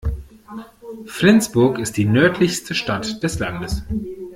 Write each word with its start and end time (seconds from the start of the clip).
Flensburg 1.05 1.77
ist 1.77 1.95
die 1.95 2.05
nördlichste 2.05 2.73
Stadt 2.73 3.21
des 3.21 3.37
Landes. 3.37 3.83